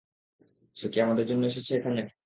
সে 0.77 0.87
কি 0.89 0.97
আমাদের 1.01 1.25
জন্য 1.27 1.43
এসেছে 1.45 1.71
এখানে? 1.75 2.01